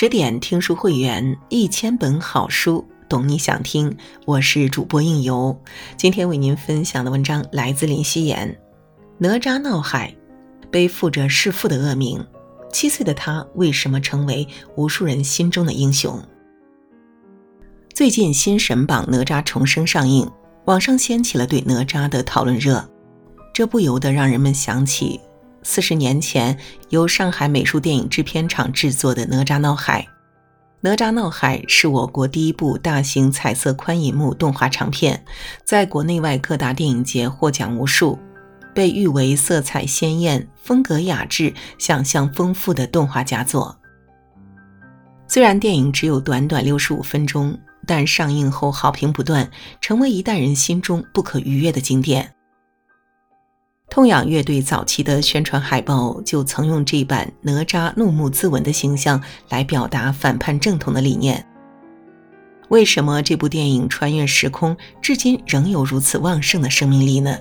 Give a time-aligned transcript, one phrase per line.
[0.00, 3.94] 十点听书会员，一千本好书，懂你想听。
[4.24, 5.54] 我是主播应由，
[5.94, 8.58] 今天为您分享的文章来自林夕颜。
[9.18, 10.16] 哪吒闹海，
[10.70, 12.26] 背负着弑父的恶名，
[12.72, 16.18] 七岁的他为什么成为无数人心中的英雄？
[17.92, 20.26] 最近新神榜《哪吒重生》上映，
[20.64, 22.82] 网上掀起了对哪吒的讨论热，
[23.52, 25.20] 这不由得让人们想起。
[25.62, 30.02] 四十年前，由上海美术电影制片厂制作的《哪吒闹海》，
[30.80, 35.22] 《哪吒闹海》是我国第一部大型彩色宽银幕动画长片，
[35.64, 38.18] 在国内外各大电影节获奖无数，
[38.74, 43.76] 被誉为色彩鲜艳、风格雅致、想象丰富的动画佳作。
[45.28, 47.56] 虽然电影只有短短六十五分钟，
[47.86, 49.48] 但上映后好评不断，
[49.80, 52.32] 成为一代人心中不可逾越的经典。
[53.90, 61.44] 痛仰乐队早期的宣传海报就曾用这版哪吒怒目自刎的形象来表达反叛正统的理念。
[62.68, 67.36] 为什么这部电影穿越时空，至今仍有如此旺盛的生命力呢？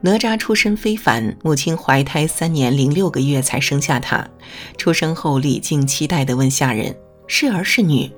[0.00, 4.28] 哪吒出身非凡，母亲怀胎三年零六个月才生下他。
[4.76, 6.94] 出生后，李靖期待地问下人
[7.28, 8.10] ：“是儿是女？”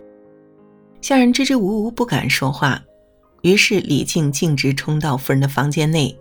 [1.02, 2.82] 下人支支吾吾不敢说话。
[3.42, 6.18] 于是李靖径直冲到夫人的房间内。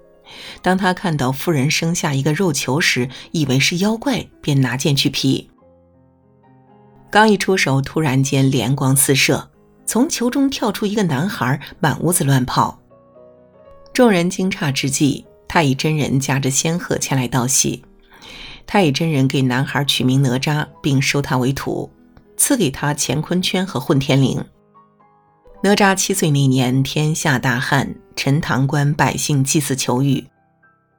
[0.62, 5.50] 当他看到夫人生下一个肉球时，以为是妖怪，便拿剑去劈。
[7.10, 9.50] 刚一出手，突然间连光四射，
[9.86, 12.80] 从球中跳出一个男孩，满屋子乱跑。
[13.94, 17.84] 众人惊诧之际，太乙真人驾着仙鹤前来道喜。
[18.66, 21.90] 太乙真人给男孩取名哪吒，并收他为徒，
[22.36, 24.44] 赐给他乾坤圈和混天绫。
[25.64, 30.28] 哪吒七岁那年，天下大旱，陈塘关百姓祭祀求雨。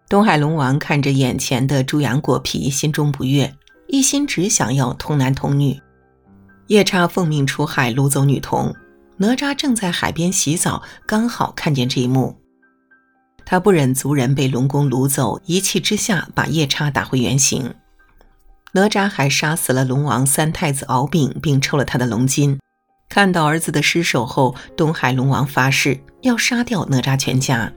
[0.09, 3.55] 东海龙王看着眼前的猪羊果皮，心中不悦，
[3.87, 5.81] 一心只想要童男童女。
[6.67, 8.75] 夜叉奉命出海掳走女童，
[9.19, 12.37] 哪吒正在海边洗澡，刚好看见这一幕。
[13.47, 17.75] 他不忍族人被龙宫掳走，一气之下把夜叉打回原形。
[18.73, 22.59] 哪吒还杀死了龙王三太子敖丙，并抽了他的龙筋。
[23.09, 27.73] 看到儿子的尸首后，东海龙王发誓要杀掉哪吒全家。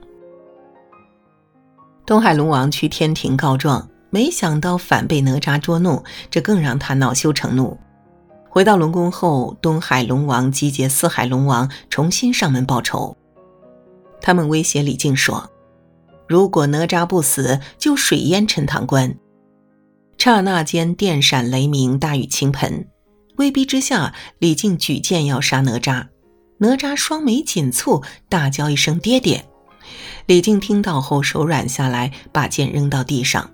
[2.04, 7.78] 东海龙王去天庭告状，没想到反被哪吒捉弄，这更让他恼羞成怒。
[8.48, 13.16] 回到龙宫后，东海龙王集结四海龙王，重新上门报仇。
[14.20, 15.50] 他们威胁李靖说
[16.28, 19.16] ：“如果哪吒不死，就水淹陈塘关。”
[20.18, 22.86] 刹那间，电闪雷鸣，大雨倾盆。
[23.36, 26.08] 威逼之下，李靖举剑要杀哪吒。
[26.58, 29.44] 哪吒双眉紧蹙，大叫一声“爹爹”。
[30.26, 33.50] 李靖听到后手软下来，把剑扔到地上。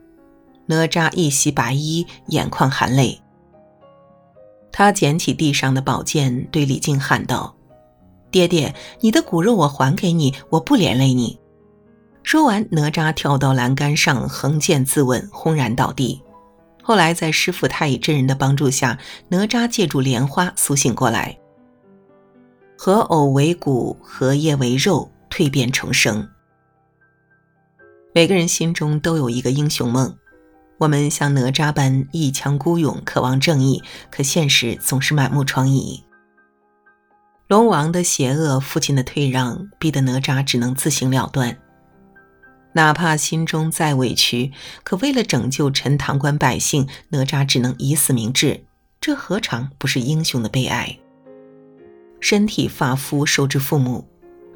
[0.67, 3.19] 哪吒一袭白衣，眼眶含泪。
[4.71, 7.57] 他捡起地上的宝剑，对李靖喊道
[8.31, 11.41] ：“爹爹，你的骨肉我还给你，我不连累你。”
[12.23, 16.21] 说完，哪吒跳到栏杆上，横剑自刎，轰然倒地。
[16.89, 21.39] 后来，在师傅太乙真人的帮助下，哪吒借助莲花苏醒过来，
[22.79, 26.27] 合藕为骨，合叶为肉，蜕变重生。
[28.15, 30.17] 每个人心中都有一个英雄梦，
[30.79, 36.01] 我们像哪吒般一腔孤勇，渴望正义，可现实总是满目疮痍。
[37.49, 41.55] 龙王的邪恶，父亲的退让，逼得哪吒只能自行了断。
[42.79, 44.53] 哪怕心中再委屈，
[44.85, 48.63] 可为了拯救陈塘关百姓，哪吒只能以死明志。
[49.01, 50.97] 这何尝不是英雄的悲哀？
[52.21, 54.07] 身体发肤受之父母，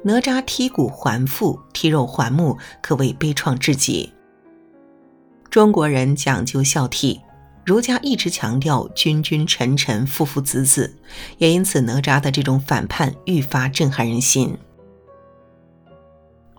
[0.03, 4.13] 哪吒剔骨还父，剔肉还母，可谓悲怆至极。
[5.49, 7.19] 中国人讲究孝悌，
[7.65, 10.95] 儒家一直强调君君臣臣父父子子，
[11.39, 14.57] 也因此哪吒的这种反叛愈发震撼人心。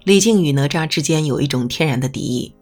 [0.05, 2.55] 李靖与哪吒之间有一种天然的敌意。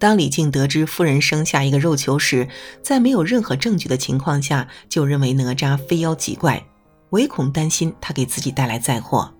[0.00, 2.48] 当李靖得知夫人生下一个肉球时，
[2.82, 6.64] 在没有任何证据的情况下，就认为哪吒非妖即怪，
[7.10, 9.32] 唯恐担心他给自己带来灾祸，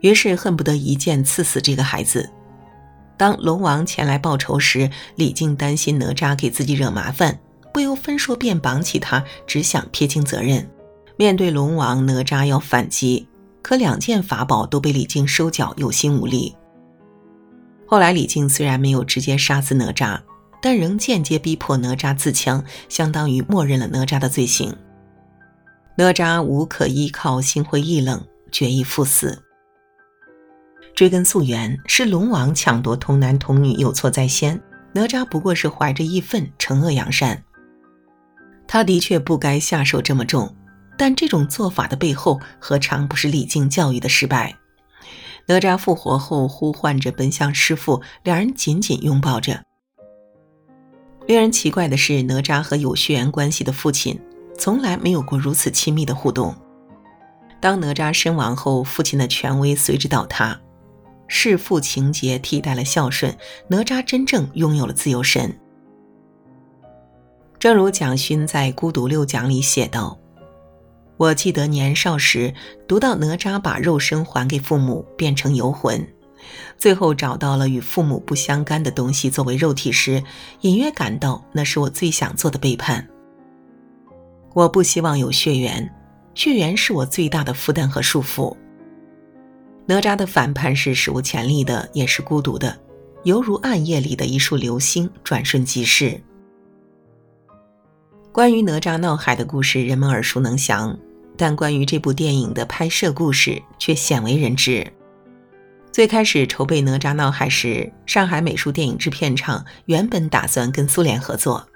[0.00, 2.28] 于是恨不得一剑刺死这个孩子。
[3.16, 7.38] 当龙王前来报仇时，李靖担心哪吒给自己惹麻烦，
[7.72, 10.68] 不由分说便绑起他，只想撇清责任。
[11.16, 13.26] 面对龙王，哪吒要反击。
[13.68, 16.56] 可两件法宝都被李靖收缴，有心无力。
[17.86, 20.18] 后来李靖虽然没有直接杀死哪吒，
[20.62, 24.74] 但仍间接逼迫哪吒自强，相当于默认了哪吒的罪行。
[25.98, 29.38] 哪吒无可依靠，心灰意冷，决意赴死。
[30.94, 34.58] 追根溯源，是龙王抢夺童男童女有错在先，
[34.94, 37.44] 哪吒不过是怀着义愤惩恶扬善。
[38.66, 40.56] 他的确不该下手这么重，
[40.98, 44.54] 但这种做法的背后，何尝不是历经教育的失败？
[45.46, 49.62] 哪吒复活后，呼唤着奔向师傅，两人紧紧拥抱着。
[51.26, 54.20] 令人奇怪的是，哪吒和有血缘关系的父亲
[54.58, 56.54] 从来没有过如此亲密的互动。
[57.60, 60.60] 当哪吒身亡后，父亲的权威随之倒塌，
[61.28, 63.34] 弑父情节替代了孝顺，
[63.68, 65.58] 哪吒真正拥有了自由身。
[67.58, 70.18] 正如蒋勋在《孤独六讲》里写道。
[71.18, 72.54] 我记得年少时
[72.86, 76.06] 读到哪吒把肉身还给父母，变成游魂，
[76.76, 80.22] 最后找到了与父母不相干的东西作为肉体时，
[80.60, 83.06] 隐约感到那是我最想做的背叛。
[84.54, 85.92] 我不希望有血缘，
[86.34, 88.56] 血缘是我最大的负担和束缚。
[89.86, 92.78] 哪吒的反叛是史无前例的，也是孤独的，
[93.24, 96.20] 犹如暗夜里的一束流星，转瞬即逝。
[98.30, 100.96] 关于哪吒闹海的故事，人们耳熟能详。
[101.38, 104.86] 但关于这部电影的拍摄故事却鲜为人知。
[105.90, 111.66] 最开始筹备《哪吒闹海》时，上海美术电影制片厂原本打算跟苏联合作。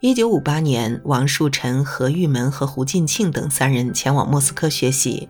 [0.00, 5.28] 1958年，王树臣、何玉门和胡进庆等三人前往莫斯科学习，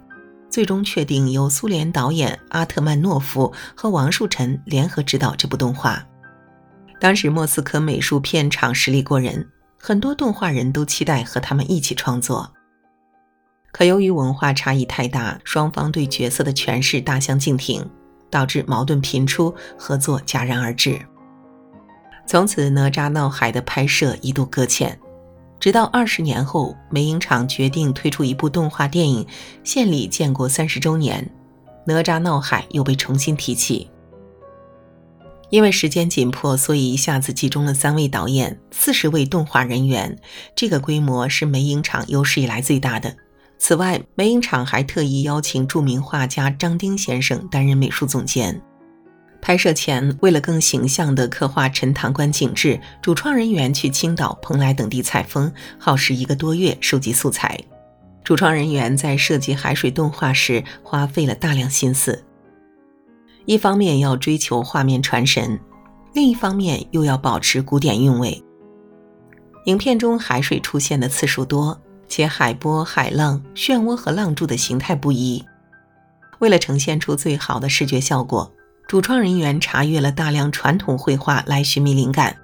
[0.50, 6.04] 最终确定由苏联导演阿特曼诺夫和王树臣联合执导这部动画。
[6.98, 12.52] 当时莫斯科美术片厂实力过人，很多动画人都期待和他们一起创作。
[13.76, 17.86] 可由于文化差异太大，双方对角色的诠释大相径庭，
[18.30, 20.98] 导致矛盾频出，合作戛然而止。
[22.26, 24.98] 从此，《哪吒闹海》的拍摄一度搁浅，
[25.60, 29.26] 直到二十年后，美影厂决定推出一部动画电影，
[29.62, 31.30] 献礼建国三十周年，
[31.84, 33.90] 《哪吒闹海》又被重新提起。
[35.50, 40.18] 因为时间紧迫，所以一下子集中了三位导演、四十位动画人员，
[40.54, 43.14] 这个规模是美影厂有史以来最大的。
[43.58, 48.60] 此外，美影厂还特意邀请著名画家张丁先生担任美术总监。
[49.40, 57.58] 拍摄前，为了更形象地刻画陈塘关景致，主创人员去青岛、蓬莱等地采风，耗时一个多月收集素材。
[58.24, 62.24] 主创人员在设计海水动画时花费了大量心思，
[63.44, 65.58] 一方面要追求画面传神，
[66.12, 68.42] 另一方面又要保持古典韵味。
[69.66, 71.80] 影片中海水出现的次数多。
[72.08, 75.44] 且海波、海浪、漩涡和浪柱的形态不一。
[76.38, 78.52] 为了呈现出最好的视觉效果，
[78.86, 82.36] 主创人员查阅了大量传统绘画来寻觅灵感。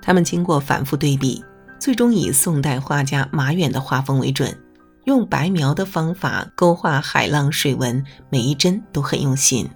[0.00, 1.44] 他们经过反复对比，
[1.78, 4.56] 最终以宋代画家马远的画风为准，
[5.04, 9.68] 用白描的方法勾画海浪水纹，每一帧都很用心。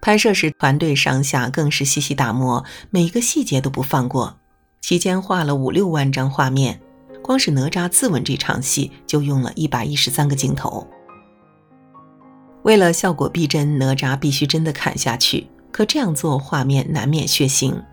[0.00, 4.36] 拍摄时，团队上下更是细细打磨，每一个细节都不放过。
[4.80, 6.80] 期间画了五六万张画面。
[7.28, 10.88] 光是哪吒自刎这场戏就用了一百一十三个镜头。
[12.62, 17.84] 为了效果逼真，哪吒必须真的砍下去，可这样做画面难免血腥。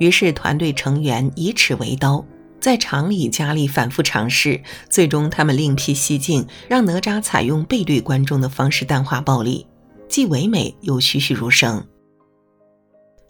[0.00, 2.24] 于是团队成员以尺为刀，
[2.58, 4.60] 在厂里加力反复尝试，
[4.90, 9.64] 最终他们另辟蹊径，让哪吒采用背对观众的方式淡化暴力，
[10.08, 11.86] 既唯美又栩栩如生。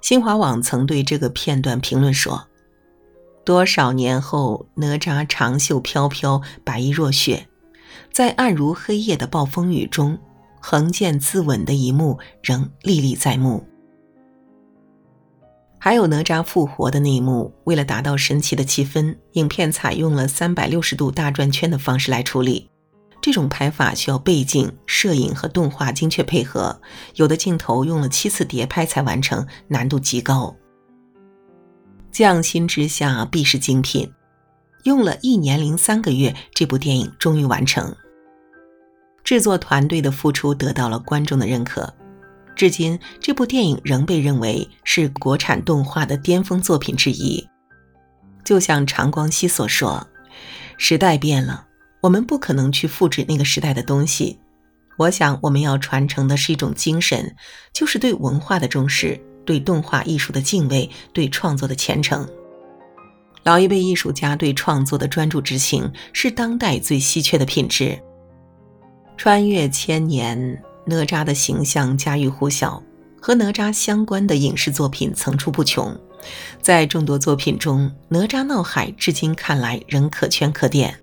[0.01, 2.49] 新华网曾对这个片段评论说。
[3.45, 7.47] 多少年后，哪吒长袖飘飘，白衣若雪，
[8.11, 10.19] 在暗如黑夜的暴风雨中，
[10.61, 13.67] 横剑自刎的一幕仍历历在目。
[15.79, 22.71] 还有哪吒复活的那一幕，为了达到神奇的气氛，影片采用了三百六十度大转圈的方式来处理。
[23.21, 26.81] 这种拍法需要背景、摄影和动画精确配合，
[27.17, 30.57] 有的镜头用了七次叠拍才完成，难度极高。
[32.15, 34.09] 匠心之下必是精品，
[34.85, 37.93] 用了一年零三个月，这部电影终于完成。
[39.25, 41.93] 制作团队的付出得到了观众的认可，
[42.55, 47.45] 至今这部电影仍被认为是国产动画的巅峰作品之一。
[48.45, 50.07] 就像常光熙所说
[50.79, 51.67] ：“时代变了，
[52.01, 54.39] 我们不可能去复制那个时代的东西。
[54.99, 57.35] 我想，我们要传承的是一种精神，
[57.73, 62.29] 就是对文化的重视。”对动画艺术的敬畏，对创作的虔诚，
[63.43, 67.99] 老一辈艺术家对创作的专注之情，是当代最稀缺的品质。
[69.17, 72.83] 穿越千年，哪吒的形象家喻户晓，
[73.21, 75.97] 和哪吒相关的影视作品层出不穷。
[76.61, 80.99] 在众多作品中，《哪吒闹海》至今看来仍可圈可点。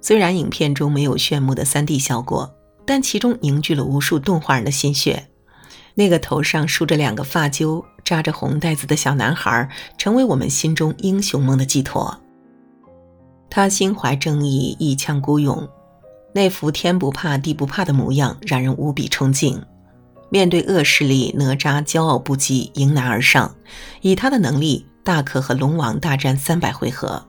[0.00, 2.52] 虽然影片中没有炫目的 3D 效果，
[2.84, 5.28] 但其中凝聚了无数动画人的心血。
[5.94, 9.68] 那个头上梳着两个发揪、扎着红带子的小男孩，
[9.98, 12.18] 成为我们心中英雄梦的寄托。
[13.50, 15.68] 他心怀正义，一腔孤勇，
[16.34, 19.62] 那副天不怕地不怕的模样，让人无比崇敬。
[20.30, 23.54] 面对恶势力，哪吒骄傲不羁，迎难而上，
[24.00, 27.22] 以他的能力，大可和龙王大战三百回合。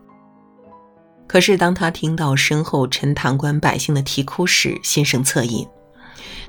[1.28, 5.68] 可是当他听到身后陈塘关百姓的啼哭时，心生恻隐。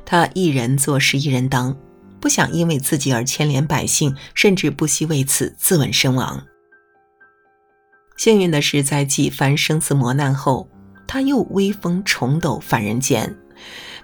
[0.04, 1.76] 他一人做事一人当，
[2.24, 6.42] 不想因为自己而牵连百姓，甚至不惜为此自刎身亡。
[8.16, 10.66] 幸运的是，在几番生死磨难后，
[11.06, 13.36] 他又威风重抖返人间。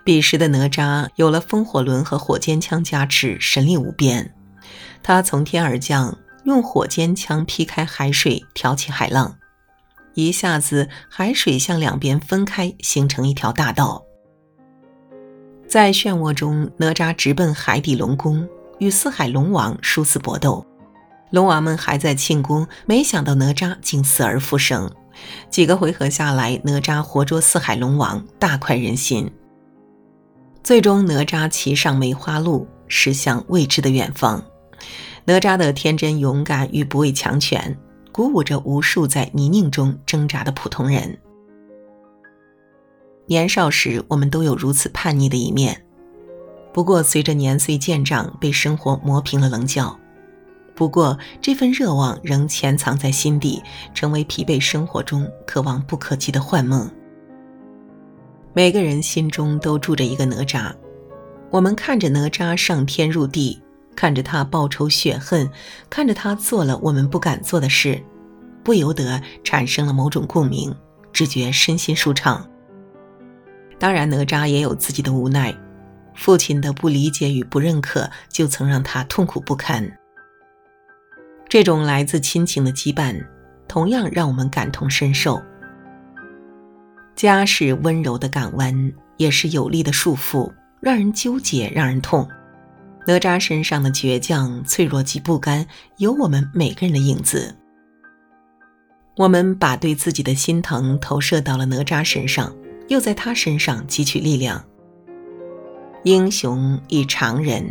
[0.05, 4.35] 彼时的哪吒有了风火轮和火尖枪加持，神力无边。
[5.03, 9.39] 他从天而降，用火尖枪劈开海水，挑起海浪，
[10.13, 14.05] 一下子海水向两边分开，形成一条大道。
[15.71, 18.45] 在漩涡中，哪吒直奔海底龙宫，
[18.81, 20.67] 与四海龙王殊死搏斗。
[21.31, 24.91] 龙王们还在庆功，没想到哪吒竟死而复生。
[25.49, 29.31] 几个回合下来，哪吒活捉四海龙王，大快人心。
[30.65, 34.43] 最终，哪吒骑上梅花鹿，驶向未知的远方。
[35.25, 37.79] 哪吒的天真勇敢与不畏强权，
[38.11, 41.17] 鼓舞着无数在泥泞中挣扎的普通人。
[43.31, 45.85] 年少时，我们都有如此叛逆的一面，
[46.73, 49.97] 不过随着年岁渐长，被生活磨平了棱角。
[50.75, 53.63] 不过，这份热望仍潜藏在心底，
[53.95, 56.91] 成为疲惫生活中可望不可及的幻梦。
[58.53, 60.75] 每个人心中都住着一个哪吒，
[61.53, 63.63] 我们看着哪吒上天入地，
[63.95, 65.49] 看着他报仇雪恨，
[65.89, 68.03] 看着他做了我们不敢做的事，
[68.65, 70.75] 不由得产生了某种共鸣，
[71.13, 72.45] 只觉身心舒畅。
[73.81, 75.53] 当然，哪吒也有自己的无奈，
[76.15, 79.91] 父亲的不理解与不认可，就曾让他痛苦不堪。
[81.49, 83.25] 这种来自亲情的羁绊，
[83.67, 85.43] 同样让我们感同身受。
[87.17, 92.29] 家是温柔的港湾，也是有力的束缚，让人纠结，让人痛。
[93.07, 97.57] 哪吒身上的倔强、脆弱及不甘，有我们每个人的影子。
[99.17, 102.55] 我们把对自己的心疼投射到了哪吒身上，
[102.91, 104.63] 又在他身上汲取力量。
[106.03, 107.65] 英雄亦常人，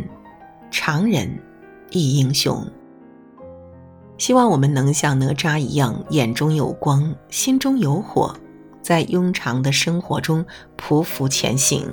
[0.70, 1.30] 常人
[1.90, 2.66] 亦英雄。
[4.16, 8.34] 希望我们能像哪吒一样，眼中有光，心中有火，
[8.80, 10.42] 在庸常的生活中
[10.78, 11.86] 匍匐前行。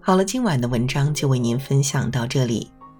[0.00, 2.68] 好了，今晚的文章就为您分享到这里。